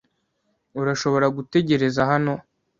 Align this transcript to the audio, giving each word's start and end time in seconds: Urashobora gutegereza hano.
Urashobora 0.79 1.27
gutegereza 1.35 2.01
hano. 2.11 2.33